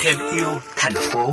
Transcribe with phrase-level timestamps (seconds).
[0.00, 1.32] thêm yêu thành phố.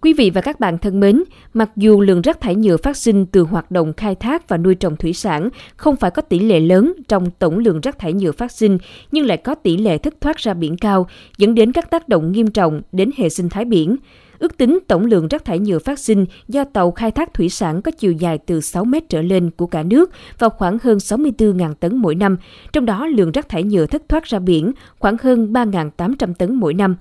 [0.00, 1.22] Quý vị và các bạn thân mến,
[1.54, 4.74] mặc dù lượng rác thải nhựa phát sinh từ hoạt động khai thác và nuôi
[4.74, 8.32] trồng thủy sản không phải có tỷ lệ lớn trong tổng lượng rác thải nhựa
[8.32, 8.78] phát sinh,
[9.12, 11.06] nhưng lại có tỷ lệ thất thoát ra biển cao,
[11.38, 13.96] dẫn đến các tác động nghiêm trọng đến hệ sinh thái biển.
[14.38, 17.82] Ước tính tổng lượng rác thải nhựa phát sinh do tàu khai thác thủy sản
[17.82, 21.74] có chiều dài từ 6 mét trở lên của cả nước vào khoảng hơn 64.000
[21.74, 22.36] tấn mỗi năm,
[22.72, 26.74] trong đó lượng rác thải nhựa thất thoát ra biển khoảng hơn 3.800 tấn mỗi
[26.74, 26.96] năm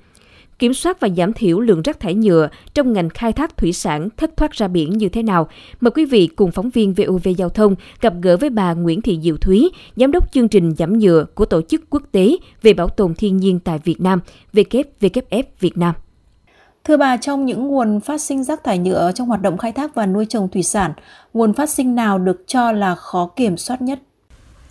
[0.60, 4.10] kiểm soát và giảm thiểu lượng rác thải nhựa trong ngành khai thác thủy sản
[4.18, 5.48] thất thoát ra biển như thế nào.
[5.82, 9.20] Mời quý vị cùng phóng viên VOV Giao thông gặp gỡ với bà Nguyễn Thị
[9.24, 12.88] Diệu Thúy, Giám đốc chương trình giảm nhựa của Tổ chức Quốc tế về bảo
[12.88, 14.20] tồn thiên nhiên tại Việt Nam,
[14.54, 15.96] WWF Việt Nam.
[16.84, 19.96] Thưa bà, trong những nguồn phát sinh rác thải nhựa trong hoạt động khai thác
[19.96, 20.92] và nuôi trồng thủy sản,
[21.34, 24.00] nguồn phát sinh nào được cho là khó kiểm soát nhất?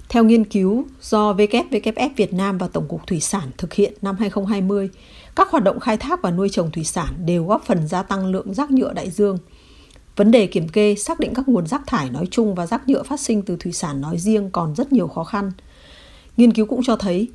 [0.08, 4.16] Theo nghiên cứu do WWF Việt Nam và Tổng cục Thủy sản thực hiện năm
[4.18, 4.90] 2020,
[5.36, 8.26] các hoạt động khai thác và nuôi trồng thủy sản đều góp phần gia tăng
[8.26, 9.38] lượng rác nhựa đại dương.
[10.16, 13.02] Vấn đề kiểm kê, xác định các nguồn rác thải nói chung và rác nhựa
[13.02, 15.52] phát sinh từ thủy sản nói riêng còn rất nhiều khó khăn.
[16.36, 17.28] Nghiên cứu cũng cho thấy,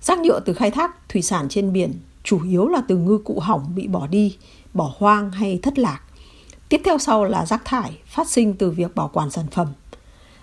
[0.00, 1.92] rác nhựa từ khai thác thủy sản trên biển
[2.24, 4.36] chủ yếu là từ ngư cụ hỏng bị bỏ đi,
[4.74, 6.00] bỏ hoang hay thất lạc.
[6.68, 9.66] Tiếp theo sau là rác thải phát sinh từ việc bảo quản sản phẩm.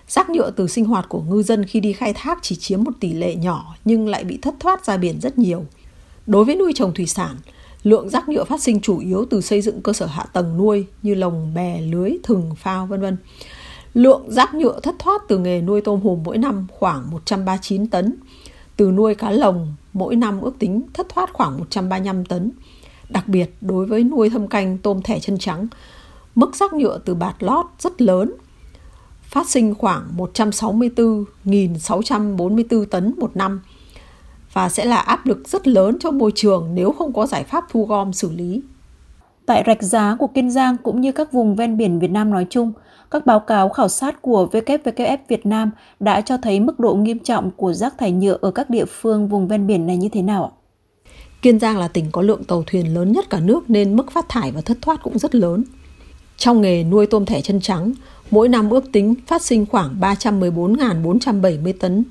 [0.08, 2.92] Rác nhựa từ sinh hoạt của ngư dân khi đi khai thác chỉ chiếm một
[3.00, 5.66] tỷ lệ nhỏ nhưng lại bị thất thoát ra biển rất nhiều.
[6.28, 7.36] Đối với nuôi trồng thủy sản,
[7.84, 10.86] lượng rác nhựa phát sinh chủ yếu từ xây dựng cơ sở hạ tầng nuôi
[11.02, 13.18] như lồng, bè, lưới, thừng, phao vân vân.
[13.94, 18.16] Lượng rác nhựa thất thoát từ nghề nuôi tôm hùm mỗi năm khoảng 139 tấn.
[18.78, 22.52] Từ nuôi cá lồng, mỗi năm ước tính thất thoát khoảng 135 tấn.
[23.10, 25.68] Đặc biệt đối với nuôi thâm canh tôm thẻ chân trắng,
[26.36, 28.34] mức rác nhựa từ bạt lót rất lớn,
[29.34, 33.62] phát sinh khoảng 164.644 tấn một năm
[34.54, 37.64] và sẽ là áp lực rất lớn cho môi trường nếu không có giải pháp
[37.70, 38.62] thu gom xử lý.
[39.46, 42.48] Tại rạch giá của Kiên Giang cũng như các vùng ven biển Việt Nam nói
[42.50, 42.72] chung,
[43.12, 47.20] các báo cáo khảo sát của WWF Việt Nam đã cho thấy mức độ nghiêm
[47.20, 50.22] trọng của rác thải nhựa ở các địa phương vùng ven biển này như thế
[50.22, 50.52] nào ạ?
[51.42, 54.30] Kiên Giang là tỉnh có lượng tàu thuyền lớn nhất cả nước nên mức phát
[54.30, 55.64] thải và thất thoát cũng rất lớn.
[56.38, 57.94] Trong nghề nuôi tôm thẻ chân trắng,
[58.34, 62.04] mỗi năm ước tính phát sinh khoảng 314.470 tấn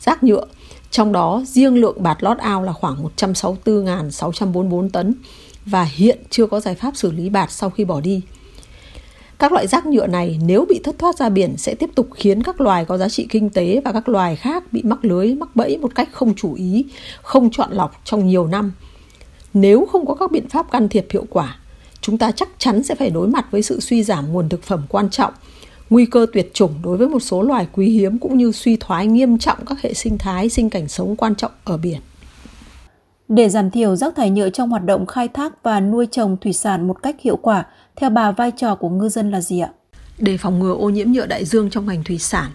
[0.00, 0.44] rác nhựa,
[0.90, 5.14] trong đó riêng lượng bạt lót ao là khoảng 164.644 tấn
[5.66, 8.20] và hiện chưa có giải pháp xử lý bạt sau khi bỏ đi.
[9.38, 12.42] Các loại rác nhựa này nếu bị thất thoát ra biển sẽ tiếp tục khiến
[12.42, 15.56] các loài có giá trị kinh tế và các loài khác bị mắc lưới, mắc
[15.56, 16.84] bẫy một cách không chủ ý,
[17.22, 18.72] không chọn lọc trong nhiều năm.
[19.54, 21.59] Nếu không có các biện pháp can thiệp hiệu quả,
[22.00, 24.82] chúng ta chắc chắn sẽ phải đối mặt với sự suy giảm nguồn thực phẩm
[24.88, 25.34] quan trọng,
[25.90, 29.06] nguy cơ tuyệt chủng đối với một số loài quý hiếm cũng như suy thoái
[29.06, 32.00] nghiêm trọng các hệ sinh thái sinh cảnh sống quan trọng ở biển.
[33.28, 36.52] Để giảm thiểu rác thải nhựa trong hoạt động khai thác và nuôi trồng thủy
[36.52, 37.64] sản một cách hiệu quả,
[37.96, 39.70] theo bà vai trò của ngư dân là gì ạ?
[40.18, 42.50] Để phòng ngừa ô nhiễm nhựa đại dương trong ngành thủy sản,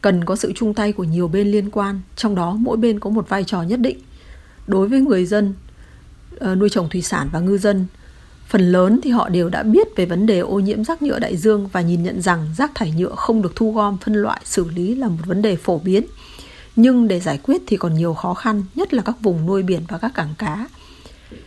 [0.00, 3.10] cần có sự chung tay của nhiều bên liên quan, trong đó mỗi bên có
[3.10, 3.98] một vai trò nhất định.
[4.66, 5.54] Đối với người dân
[6.38, 7.86] ờ, nuôi trồng thủy sản và ngư dân,
[8.50, 11.36] phần lớn thì họ đều đã biết về vấn đề ô nhiễm rác nhựa đại
[11.36, 14.68] dương và nhìn nhận rằng rác thải nhựa không được thu gom, phân loại, xử
[14.68, 16.04] lý là một vấn đề phổ biến.
[16.76, 19.82] Nhưng để giải quyết thì còn nhiều khó khăn, nhất là các vùng nuôi biển
[19.88, 20.68] và các cảng cá.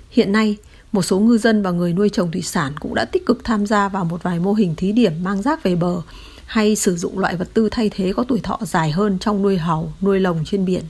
[0.09, 0.57] Hiện nay,
[0.91, 3.65] một số ngư dân và người nuôi trồng thủy sản cũng đã tích cực tham
[3.65, 6.01] gia vào một vài mô hình thí điểm mang rác về bờ
[6.45, 9.57] hay sử dụng loại vật tư thay thế có tuổi thọ dài hơn trong nuôi
[9.57, 10.83] hầu, nuôi lồng trên biển.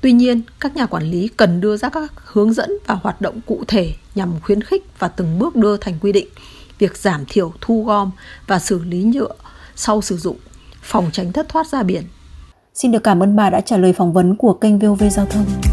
[0.00, 3.40] Tuy nhiên, các nhà quản lý cần đưa ra các hướng dẫn và hoạt động
[3.46, 6.28] cụ thể nhằm khuyến khích và từng bước đưa thành quy định
[6.78, 8.10] việc giảm thiểu thu gom
[8.46, 9.32] và xử lý nhựa
[9.76, 10.36] sau sử dụng,
[10.82, 12.02] phòng tránh thất thoát ra biển.
[12.74, 15.66] Xin được cảm ơn bà đã trả lời phỏng vấn của kênh VOV Giao thông.